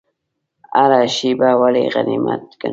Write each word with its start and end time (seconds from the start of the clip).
هره 0.77 1.01
شیبه 1.15 1.49
ولې 1.61 1.83
غنیمت 1.93 2.41
وګڼو؟ 2.49 2.69